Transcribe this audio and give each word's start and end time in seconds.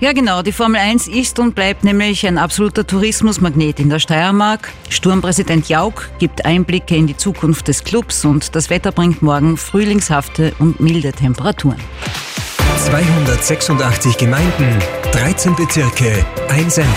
Ja, 0.00 0.12
genau. 0.12 0.40
Die 0.40 0.52
Formel 0.52 0.80
1 0.80 1.08
ist 1.08 1.38
und 1.38 1.54
bleibt 1.54 1.84
nämlich 1.84 2.26
ein 2.26 2.38
absoluter 2.38 2.86
Tourismusmagnet 2.86 3.78
in 3.80 3.90
der 3.90 3.98
Steiermark. 3.98 4.72
Sturmpräsident 4.88 5.68
Jauch 5.68 5.92
gibt 6.18 6.46
Einblicke 6.46 6.96
in 6.96 7.06
die 7.06 7.16
Zukunft 7.16 7.68
des 7.68 7.84
Clubs 7.84 8.24
und 8.24 8.56
das 8.56 8.70
Wetter 8.70 8.92
bringt 8.92 9.20
morgen 9.20 9.58
frühlingshafte 9.58 10.54
und 10.58 10.80
milde 10.80 11.12
Temperaturen. 11.12 11.80
286 12.78 14.16
Gemeinden, 14.16 14.78
13 15.12 15.54
Bezirke, 15.54 16.24
ein 16.48 16.70
Sender. 16.70 16.90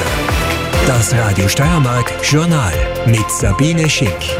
Das 0.88 1.14
Radio 1.14 1.50
Steiermark 1.50 2.10
Journal 2.24 2.74
mit 3.06 3.30
Sabine 3.30 3.90
Schick. 3.90 4.38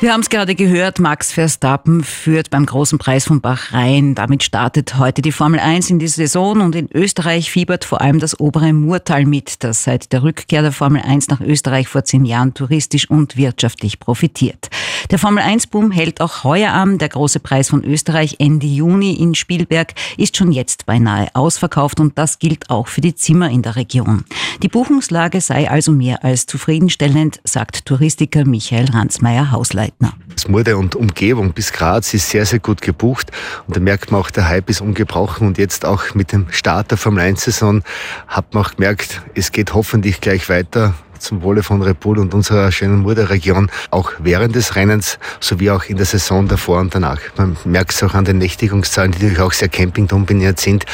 Wir 0.00 0.12
haben 0.12 0.20
es 0.20 0.28
gerade 0.28 0.54
gehört, 0.54 0.98
Max 0.98 1.32
Verstappen 1.32 2.04
führt 2.04 2.50
beim 2.50 2.66
großen 2.66 2.98
Preis 2.98 3.24
von 3.24 3.40
Bahrain. 3.40 4.14
Damit 4.14 4.42
startet 4.42 4.98
heute 4.98 5.22
die 5.22 5.32
Formel 5.32 5.60
1 5.60 5.88
in 5.88 5.98
die 5.98 6.08
Saison 6.08 6.60
und 6.60 6.74
in 6.74 6.90
Österreich 6.92 7.50
fiebert 7.50 7.84
vor 7.84 8.02
allem 8.02 8.18
das 8.18 8.38
obere 8.38 8.72
Murtal 8.72 9.24
mit, 9.24 9.64
das 9.64 9.84
seit 9.84 10.12
der 10.12 10.22
Rückkehr 10.22 10.62
der 10.62 10.72
Formel 10.72 11.00
1 11.00 11.28
nach 11.28 11.40
Österreich 11.40 11.88
vor 11.88 12.04
zehn 12.04 12.26
Jahren 12.26 12.52
touristisch 12.52 13.08
und 13.08 13.36
wirtschaftlich 13.36 13.98
profitiert. 13.98 14.68
Der 15.10 15.18
Formel 15.18 15.42
1-Boom 15.42 15.90
hält 15.90 16.20
auch 16.20 16.44
heuer 16.44 16.72
an. 16.72 16.96
Der 16.98 17.10
große 17.10 17.38
Preis 17.38 17.68
von 17.68 17.84
Österreich 17.84 18.36
Ende 18.38 18.66
Juni 18.66 19.12
in 19.12 19.34
Spielberg 19.34 19.92
ist 20.16 20.36
schon 20.36 20.50
jetzt 20.50 20.86
beinahe 20.86 21.28
ausverkauft 21.34 22.00
und 22.00 22.16
das 22.18 22.38
gilt 22.38 22.70
auch 22.70 22.88
für 22.88 23.02
die 23.02 23.14
Zimmer 23.14 23.50
in 23.50 23.62
der 23.62 23.76
Region. 23.76 24.24
Die 24.62 24.68
Buchungslage 24.68 25.40
sei 25.40 25.70
also 25.70 25.92
mehr 25.92 26.24
als 26.24 26.46
zufriedenstellend, 26.46 27.40
sagt 27.44 27.84
Touristiker 27.84 28.44
Michael 28.46 28.90
Ransmeier-Hausleitner. 28.90 30.14
Murde 30.48 30.76
und 30.76 30.96
Umgebung 30.96 31.52
bis 31.52 31.72
Graz 31.72 32.12
ist 32.14 32.30
sehr, 32.30 32.46
sehr 32.46 32.58
gut 32.58 32.80
gebucht 32.80 33.30
und 33.66 33.76
da 33.76 33.80
merkt 33.80 34.10
man 34.10 34.20
auch, 34.20 34.30
der 34.30 34.48
Hype 34.48 34.68
ist 34.70 34.80
ungebrochen 34.80 35.46
und 35.46 35.58
jetzt 35.58 35.84
auch 35.84 36.14
mit 36.14 36.32
dem 36.32 36.46
Start 36.50 36.90
der 36.90 36.98
Formel 36.98 37.24
1-Saison 37.24 37.82
hat 38.26 38.52
man 38.54 38.64
auch 38.64 38.74
gemerkt, 38.76 39.22
es 39.34 39.52
geht 39.52 39.74
hoffentlich 39.74 40.20
gleich 40.20 40.48
weiter 40.48 40.94
zum 41.24 41.42
Wohle 41.42 41.62
von 41.62 41.82
Red 41.82 42.00
Bull 42.00 42.18
und 42.18 42.34
unserer 42.34 42.70
schönen 42.70 43.00
Murderregion, 43.00 43.70
auch 43.90 44.12
während 44.18 44.54
des 44.54 44.76
Rennens 44.76 45.18
sowie 45.40 45.70
auch 45.70 45.84
in 45.84 45.96
der 45.96 46.06
Saison 46.06 46.46
davor 46.46 46.80
und 46.80 46.94
danach. 46.94 47.20
Man 47.36 47.56
merkt 47.64 47.92
es 47.92 48.02
auch 48.02 48.14
an 48.14 48.24
den 48.24 48.38
Nächtigungszahlen, 48.38 49.12
die 49.12 49.18
natürlich 49.18 49.40
auch 49.40 49.52
sehr 49.52 49.68
campingdominiert 49.68 50.60
sind 50.60 50.84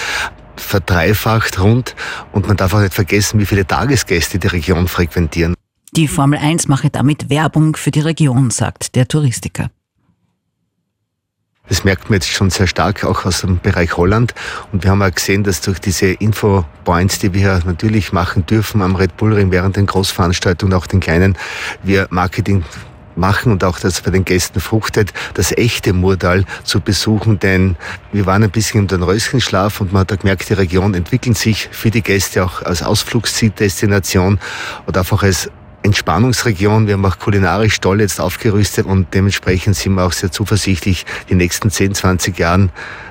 verdreifacht 0.56 1.58
rund 1.58 1.96
und 2.32 2.46
man 2.46 2.56
darf 2.56 2.74
auch 2.74 2.80
nicht 2.80 2.92
vergessen, 2.92 3.40
wie 3.40 3.46
viele 3.46 3.66
Tagesgäste 3.66 4.38
die 4.38 4.48
Region 4.48 4.88
frequentieren. 4.88 5.54
Die 5.96 6.06
Formel 6.06 6.38
1 6.38 6.68
mache 6.68 6.90
damit 6.90 7.30
Werbung 7.30 7.76
für 7.76 7.90
die 7.90 8.00
Region, 8.00 8.50
sagt 8.50 8.94
der 8.94 9.08
Touristiker. 9.08 9.70
Das 11.70 11.84
merkt 11.84 12.10
man 12.10 12.14
jetzt 12.14 12.28
schon 12.28 12.50
sehr 12.50 12.66
stark, 12.66 13.04
auch 13.04 13.24
aus 13.24 13.42
dem 13.42 13.60
Bereich 13.60 13.96
Holland. 13.96 14.34
Und 14.72 14.82
wir 14.82 14.90
haben 14.90 15.02
auch 15.02 15.14
gesehen, 15.14 15.44
dass 15.44 15.60
durch 15.60 15.78
diese 15.78 16.06
Info-Points, 16.06 17.20
die 17.20 17.32
wir 17.32 17.60
natürlich 17.64 18.12
machen 18.12 18.44
dürfen 18.44 18.82
am 18.82 18.96
Red 18.96 19.16
Bull 19.16 19.34
Ring 19.34 19.52
während 19.52 19.76
den 19.76 19.86
Großveranstaltungen, 19.86 20.74
auch 20.74 20.88
den 20.88 20.98
kleinen, 20.98 21.38
wir 21.84 22.08
Marketing 22.10 22.64
machen 23.14 23.52
und 23.52 23.62
auch 23.62 23.78
das 23.78 24.00
bei 24.00 24.10
den 24.10 24.24
Gästen 24.24 24.60
fruchtet, 24.60 25.12
das 25.34 25.52
echte 25.52 25.92
Murtal 25.92 26.44
zu 26.64 26.80
besuchen, 26.80 27.38
denn 27.38 27.76
wir 28.12 28.26
waren 28.26 28.42
ein 28.42 28.50
bisschen 28.50 28.80
im 28.80 28.86
Dornröschenschlaf 28.88 29.80
und 29.80 29.92
man 29.92 30.00
hat 30.00 30.20
gemerkt, 30.20 30.48
die 30.48 30.54
Region 30.54 30.94
entwickelt 30.94 31.38
sich 31.38 31.68
für 31.70 31.90
die 31.92 32.02
Gäste 32.02 32.44
auch 32.44 32.62
als 32.62 32.82
Ausflugsziel-Destination 32.82 34.40
oder 34.86 35.00
einfach 35.00 35.22
als 35.22 35.50
Entspannungsregion. 35.82 36.86
Wir 36.86 36.94
haben 36.94 37.04
auch 37.04 37.18
kulinarisch 37.18 37.80
toll 37.80 38.00
jetzt 38.00 38.20
aufgerüstet 38.20 38.86
und 38.86 39.12
dementsprechend 39.14 39.76
sind 39.76 39.94
wir 39.94 40.04
auch 40.04 40.12
sehr 40.12 40.30
zuversichtlich, 40.32 41.06
die 41.28 41.34
nächsten 41.34 41.70
10, 41.70 41.94
20 41.94 42.38
Jahren 42.38 42.70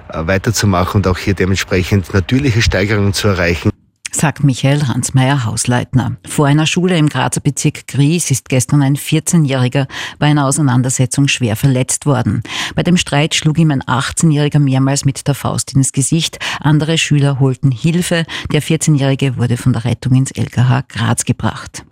äh, 0.10 0.26
weiterzumachen 0.28 1.00
und 1.00 1.08
auch 1.08 1.18
hier 1.18 1.34
dementsprechend 1.34 2.14
natürliche 2.14 2.62
Steigerungen 2.62 3.14
zu 3.14 3.28
erreichen 3.28 3.72
sagt 4.12 4.44
Michael 4.44 4.80
Ransmeier 4.80 5.46
Hausleitner. 5.46 6.18
Vor 6.28 6.48
einer 6.48 6.66
Schule 6.66 6.98
im 6.98 7.10
Grazer 7.10 7.42
Bezirk 7.42 7.88
Gries 7.88 8.32
ist 8.32 8.50
gestern 8.50 8.82
ein 8.82 8.96
14-Jähriger 8.96 9.88
bei 10.18 10.28
einer 10.28 10.46
Auseinandersetzung 10.46 11.28
schwer 11.28 11.56
verletzt 11.56 12.06
worden. 12.06 12.44
Bei 12.76 12.84
dem 12.84 12.98
Streit 12.98 13.36
schlug 13.36 13.58
ihm 13.58 13.72
ein 13.72 13.84
18-Jähriger 13.84 14.60
mehrmals 14.60 15.06
mit 15.06 15.28
der 15.28 15.36
Faust 15.36 15.74
ins 15.74 15.92
Gesicht. 15.92 16.40
Andere 16.60 16.98
Schüler 16.98 17.40
holten 17.40 17.72
Hilfe. 17.72 18.26
Der 18.52 18.62
14-Jährige 18.62 19.38
wurde 19.38 19.58
von 19.58 19.74
der 19.74 19.86
Rettung 19.86 20.16
ins 20.16 20.32
LKH 20.32 20.84
Graz 20.90 21.26
gebracht. 21.26 21.86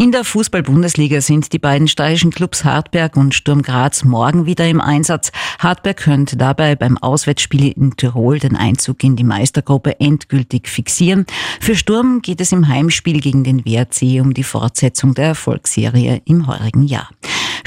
In 0.00 0.12
der 0.12 0.24
Fußball-Bundesliga 0.24 1.20
sind 1.20 1.52
die 1.52 1.58
beiden 1.58 1.86
steirischen 1.86 2.30
Clubs 2.30 2.64
Hartberg 2.64 3.18
und 3.18 3.34
Sturm 3.34 3.60
Graz 3.60 4.02
morgen 4.02 4.46
wieder 4.46 4.66
im 4.66 4.80
Einsatz. 4.80 5.30
Hartberg 5.58 5.98
könnte 5.98 6.38
dabei 6.38 6.74
beim 6.74 6.96
Auswärtsspiel 6.96 7.70
in 7.72 7.94
Tirol 7.98 8.38
den 8.38 8.56
Einzug 8.56 9.04
in 9.04 9.14
die 9.14 9.24
Meistergruppe 9.24 10.00
endgültig 10.00 10.68
fixieren. 10.68 11.26
Für 11.60 11.76
Sturm 11.76 12.22
geht 12.22 12.40
es 12.40 12.50
im 12.50 12.66
Heimspiel 12.66 13.20
gegen 13.20 13.44
den 13.44 13.66
WRC 13.66 14.22
um 14.22 14.32
die 14.32 14.42
Fortsetzung 14.42 15.12
der 15.12 15.26
Erfolgsserie 15.26 16.22
im 16.24 16.46
heurigen 16.46 16.84
Jahr. 16.84 17.10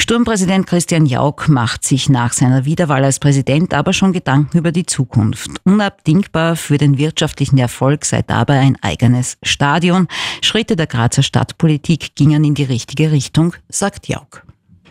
Sturmpräsident 0.03 0.67
Christian 0.67 1.05
Jauch 1.05 1.47
macht 1.47 1.85
sich 1.85 2.09
nach 2.09 2.33
seiner 2.33 2.65
Wiederwahl 2.65 3.05
als 3.05 3.19
Präsident 3.19 3.73
aber 3.73 3.93
schon 3.93 4.11
Gedanken 4.11 4.57
über 4.57 4.73
die 4.73 4.85
Zukunft. 4.85 5.49
Unabdingbar 5.63 6.57
für 6.57 6.77
den 6.77 6.97
wirtschaftlichen 6.97 7.57
Erfolg 7.57 8.03
sei 8.03 8.21
dabei 8.21 8.59
ein 8.59 8.75
eigenes 8.81 9.37
Stadion. 9.43 10.09
Schritte 10.41 10.75
der 10.75 10.87
Grazer 10.87 11.23
Stadtpolitik 11.23 12.15
gingen 12.15 12.43
in 12.43 12.53
die 12.53 12.65
richtige 12.65 13.13
Richtung, 13.13 13.53
sagt 13.69 14.09
Jauch. 14.09 14.41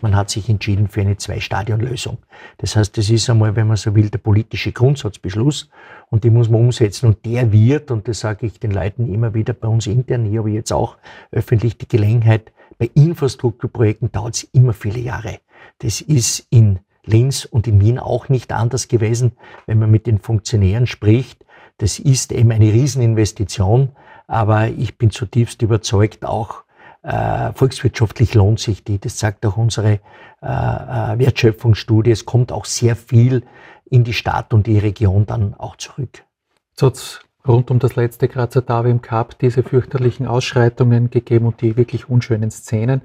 Man 0.01 0.15
hat 0.15 0.31
sich 0.31 0.49
entschieden 0.49 0.87
für 0.87 1.01
eine 1.01 1.15
Zwei-Stadion-Lösung. 1.15 2.17
Das 2.57 2.75
heißt, 2.75 2.97
das 2.97 3.11
ist 3.11 3.29
einmal, 3.29 3.55
wenn 3.55 3.67
man 3.67 3.77
so 3.77 3.93
will, 3.93 4.09
der 4.09 4.17
politische 4.17 4.71
Grundsatzbeschluss 4.71 5.69
und 6.09 6.23
den 6.23 6.33
muss 6.33 6.49
man 6.49 6.59
umsetzen 6.59 7.05
und 7.05 7.23
der 7.23 7.51
wird, 7.51 7.91
und 7.91 8.07
das 8.07 8.21
sage 8.21 8.47
ich 8.47 8.59
den 8.59 8.71
Leuten 8.71 9.13
immer 9.13 9.35
wieder 9.35 9.53
bei 9.53 9.67
uns 9.67 9.85
intern, 9.85 10.25
hier 10.25 10.39
aber 10.39 10.49
jetzt 10.49 10.73
auch 10.73 10.97
öffentlich 11.31 11.77
die 11.77 11.87
Gelegenheit, 11.87 12.51
bei 12.77 12.89
Infrastrukturprojekten 12.93 14.11
dauert 14.11 14.35
es 14.35 14.43
immer 14.43 14.73
viele 14.73 14.99
Jahre. 14.99 15.39
Das 15.79 16.01
ist 16.01 16.47
in 16.49 16.79
Linz 17.05 17.45
und 17.45 17.67
in 17.67 17.81
Wien 17.81 17.99
auch 17.99 18.29
nicht 18.29 18.51
anders 18.51 18.87
gewesen, 18.87 19.33
wenn 19.65 19.79
man 19.79 19.91
mit 19.91 20.07
den 20.07 20.19
Funktionären 20.19 20.87
spricht. 20.87 21.45
Das 21.77 21.99
ist 21.99 22.31
eben 22.31 22.51
eine 22.51 22.71
Rieseninvestition, 22.71 23.91
aber 24.27 24.69
ich 24.69 24.97
bin 24.97 25.11
zutiefst 25.11 25.61
überzeugt, 25.61 26.25
auch 26.25 26.63
äh, 27.01 27.51
volkswirtschaftlich 27.53 28.33
lohnt 28.33 28.59
sich 28.59 28.83
die. 28.83 28.99
Das 28.99 29.19
sagt 29.19 29.45
auch 29.45 29.57
unsere 29.57 29.99
äh, 30.41 30.45
äh 30.45 31.19
Wertschöpfungsstudie. 31.19 32.11
Es 32.11 32.25
kommt 32.25 32.51
auch 32.51 32.65
sehr 32.65 32.95
viel 32.95 33.43
in 33.85 34.05
die 34.05 34.13
Stadt 34.13 34.53
und 34.53 34.67
die 34.67 34.79
Region 34.79 35.25
dann 35.25 35.53
auch 35.53 35.75
zurück. 35.75 36.23
Jetzt 36.79 37.25
rund 37.47 37.71
um 37.71 37.79
das 37.79 37.95
letzte 37.95 38.27
Grazer 38.27 38.61
Derby 38.61 38.89
im 38.89 39.01
Cup 39.01 39.37
diese 39.39 39.63
fürchterlichen 39.63 40.27
Ausschreitungen 40.27 41.09
gegeben 41.09 41.47
und 41.47 41.61
die 41.61 41.75
wirklich 41.75 42.09
unschönen 42.09 42.51
Szenen. 42.51 43.01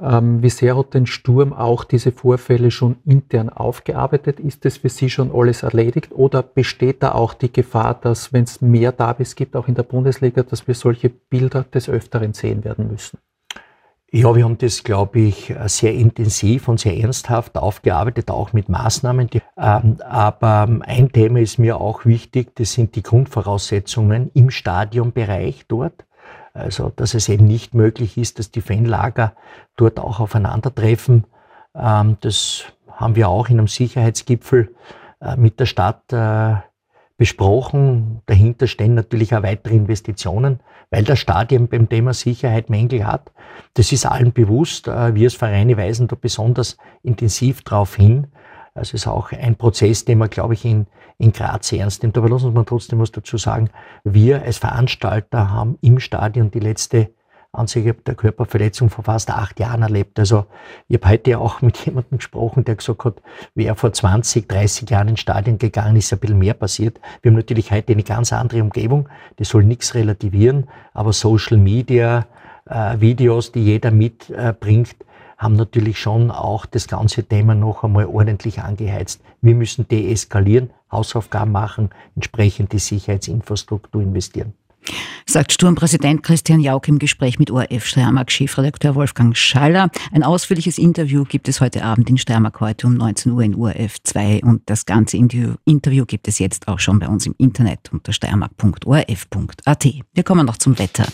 Ähm, 0.00 0.42
wie 0.42 0.50
sehr 0.50 0.76
hat 0.76 0.94
den 0.94 1.06
Sturm 1.06 1.52
auch 1.52 1.84
diese 1.84 2.12
Vorfälle 2.12 2.70
schon 2.70 2.96
intern 3.04 3.48
aufgearbeitet? 3.48 4.38
Ist 4.38 4.64
es 4.64 4.78
für 4.78 4.88
Sie 4.88 5.10
schon 5.10 5.30
alles 5.34 5.62
erledigt 5.62 6.12
oder 6.12 6.42
besteht 6.42 7.02
da 7.02 7.12
auch 7.12 7.34
die 7.34 7.52
Gefahr, 7.52 7.94
dass 7.94 8.32
wenn 8.32 8.44
es 8.44 8.60
mehr 8.60 8.92
Derbys 8.92 9.34
gibt, 9.34 9.56
auch 9.56 9.68
in 9.68 9.74
der 9.74 9.82
Bundesliga, 9.82 10.42
dass 10.42 10.66
wir 10.68 10.74
solche 10.74 11.10
Bilder 11.10 11.64
des 11.64 11.88
Öfteren 11.88 12.32
sehen 12.32 12.64
werden 12.64 12.88
müssen? 12.88 13.18
Ja, 14.12 14.34
wir 14.34 14.42
haben 14.42 14.58
das, 14.58 14.82
glaube 14.82 15.20
ich, 15.20 15.54
sehr 15.66 15.94
intensiv 15.94 16.66
und 16.66 16.80
sehr 16.80 16.96
ernsthaft 16.96 17.56
aufgearbeitet, 17.56 18.28
auch 18.28 18.52
mit 18.52 18.68
Maßnahmen. 18.68 19.30
Ähm, 19.56 19.98
aber 20.00 20.68
ein 20.80 21.12
Thema 21.12 21.38
ist 21.38 21.60
mir 21.60 21.80
auch 21.80 22.04
wichtig, 22.04 22.56
das 22.56 22.72
sind 22.72 22.96
die 22.96 23.04
Grundvoraussetzungen 23.04 24.32
im 24.34 24.50
Stadionbereich 24.50 25.66
dort. 25.68 26.04
Also, 26.54 26.90
dass 26.94 27.14
es 27.14 27.28
eben 27.28 27.46
nicht 27.46 27.74
möglich 27.74 28.18
ist, 28.18 28.40
dass 28.40 28.50
die 28.50 28.60
Fanlager 28.60 29.34
dort 29.76 30.00
auch 30.00 30.18
aufeinandertreffen. 30.18 31.24
Ähm, 31.76 32.16
das 32.20 32.64
haben 32.90 33.14
wir 33.14 33.28
auch 33.28 33.48
in 33.48 33.58
einem 33.58 33.68
Sicherheitsgipfel 33.68 34.74
äh, 35.20 35.36
mit 35.36 35.60
der 35.60 35.66
Stadt 35.66 36.12
äh, 36.12 36.56
besprochen. 37.20 38.22
Dahinter 38.24 38.66
stehen 38.66 38.94
natürlich 38.94 39.34
auch 39.34 39.42
weitere 39.42 39.74
Investitionen, 39.74 40.60
weil 40.88 41.04
das 41.04 41.18
Stadion 41.18 41.68
beim 41.68 41.86
Thema 41.86 42.14
Sicherheit 42.14 42.70
Mängel 42.70 43.06
hat. 43.06 43.30
Das 43.74 43.92
ist 43.92 44.06
allen 44.06 44.32
bewusst. 44.32 44.88
Äh, 44.88 45.14
wir 45.14 45.26
als 45.26 45.34
Vereine 45.34 45.76
weisen 45.76 46.08
da 46.08 46.16
besonders 46.18 46.78
intensiv 47.02 47.60
darauf 47.60 47.94
hin. 47.94 48.28
Also 48.72 48.94
ist 48.94 49.06
auch 49.06 49.32
ein 49.32 49.56
Prozess, 49.56 50.06
den 50.06 50.16
man, 50.16 50.30
glaube 50.30 50.54
ich, 50.54 50.64
in, 50.64 50.86
in 51.18 51.32
Graz 51.32 51.70
ernst 51.72 52.02
nimmt. 52.02 52.16
Aber 52.16 52.30
lassen 52.30 52.46
uns 52.46 52.54
mal 52.54 52.64
trotzdem 52.64 53.00
was 53.00 53.12
dazu 53.12 53.36
sagen. 53.36 53.68
Wir 54.02 54.40
als 54.40 54.56
Veranstalter 54.56 55.50
haben 55.50 55.76
im 55.82 56.00
Stadion 56.00 56.50
die 56.50 56.60
letzte 56.60 57.10
Anzeige 57.52 57.94
der 57.94 58.14
Körperverletzung 58.14 58.90
vor 58.90 59.02
fast 59.02 59.28
acht 59.30 59.58
Jahren 59.58 59.82
erlebt. 59.82 60.18
Also 60.20 60.46
ich 60.88 60.96
habe 60.98 61.08
heute 61.08 61.38
auch 61.38 61.62
mit 61.62 61.84
jemandem 61.84 62.18
gesprochen, 62.18 62.64
der 62.64 62.76
gesagt 62.76 63.04
hat, 63.04 63.22
wer 63.56 63.74
vor 63.74 63.92
20, 63.92 64.48
30 64.48 64.88
Jahren 64.88 65.08
ins 65.08 65.20
Stadion 65.20 65.58
gegangen 65.58 65.96
ist, 65.96 66.12
ein 66.12 66.20
bisschen 66.20 66.38
mehr 66.38 66.54
passiert. 66.54 67.00
Wir 67.22 67.30
haben 67.30 67.36
natürlich 67.36 67.72
heute 67.72 67.92
eine 67.92 68.04
ganz 68.04 68.32
andere 68.32 68.62
Umgebung, 68.62 69.08
das 69.36 69.48
soll 69.48 69.64
nichts 69.64 69.94
relativieren, 69.94 70.68
aber 70.94 71.12
Social 71.12 71.56
Media, 71.56 72.26
äh, 72.66 73.00
Videos, 73.00 73.50
die 73.50 73.64
jeder 73.64 73.90
mitbringt, 73.90 74.94
haben 75.36 75.56
natürlich 75.56 75.98
schon 75.98 76.30
auch 76.30 76.66
das 76.66 76.86
ganze 76.86 77.24
Thema 77.24 77.56
noch 77.56 77.82
einmal 77.82 78.06
ordentlich 78.06 78.60
angeheizt. 78.60 79.22
Wir 79.40 79.56
müssen 79.56 79.88
deeskalieren, 79.88 80.70
Hausaufgaben 80.92 81.50
machen, 81.50 81.90
entsprechend 82.14 82.72
die 82.72 82.78
Sicherheitsinfrastruktur 82.78 84.02
investieren 84.02 84.54
sagt 85.30 85.52
Sturmpräsident 85.52 86.24
Christian 86.24 86.58
Jauch 86.60 86.82
im 86.86 86.98
Gespräch 86.98 87.38
mit 87.38 87.52
ORF 87.52 87.86
Steiermark-Chefredakteur 87.86 88.96
Wolfgang 88.96 89.36
Schaller. 89.36 89.88
Ein 90.12 90.24
ausführliches 90.24 90.76
Interview 90.76 91.24
gibt 91.24 91.48
es 91.48 91.60
heute 91.60 91.84
Abend 91.84 92.10
in 92.10 92.18
Steiermark 92.18 92.60
heute 92.60 92.88
um 92.88 92.94
19 92.96 93.32
Uhr 93.32 93.42
in 93.42 93.54
ORF 93.54 94.02
2 94.02 94.40
und 94.42 94.62
das 94.66 94.86
ganze 94.86 95.16
Interview 95.16 96.04
gibt 96.04 96.26
es 96.26 96.40
jetzt 96.40 96.66
auch 96.66 96.80
schon 96.80 96.98
bei 96.98 97.06
uns 97.06 97.26
im 97.26 97.36
Internet 97.38 97.92
unter 97.92 98.12
steiermark.orf.at. 98.12 99.84
Wir 100.12 100.22
kommen 100.24 100.46
noch 100.46 100.56
zum 100.56 100.78
Wetter. 100.80 101.06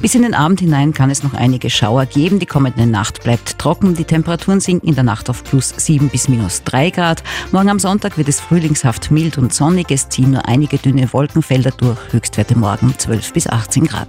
Bis 0.00 0.16
in 0.16 0.22
den 0.22 0.34
Abend 0.34 0.58
hinein 0.58 0.92
kann 0.92 1.10
es 1.10 1.22
noch 1.22 1.34
einige 1.34 1.70
Schauer 1.70 2.06
geben. 2.06 2.40
Die 2.40 2.46
kommende 2.46 2.86
Nacht 2.86 3.22
bleibt 3.22 3.60
trocken. 3.60 3.94
Die 3.94 4.04
Temperaturen 4.04 4.58
sinken 4.58 4.88
in 4.88 4.96
der 4.96 5.04
Nacht 5.04 5.30
auf 5.30 5.44
plus 5.44 5.72
7 5.76 6.08
bis 6.08 6.28
minus 6.28 6.64
3 6.64 6.90
Grad. 6.90 7.22
Morgen 7.52 7.70
am 7.70 7.78
Sonntag 7.78 8.18
wird 8.18 8.28
es 8.28 8.40
frühlingshaft 8.40 9.12
mild 9.12 9.38
und 9.38 9.54
sonnig. 9.54 9.90
Es 9.90 10.08
ziehen 10.08 10.32
nur 10.32 10.48
einige 10.48 10.78
dünne 10.78 11.12
Wolkenfelder 11.12 11.70
durch. 11.70 11.98
Höchstwerte 12.10 12.58
morgen 12.58 12.98
12 12.98 13.32
bis 13.32 13.51
18 13.52 13.86
Grad. 13.86 14.08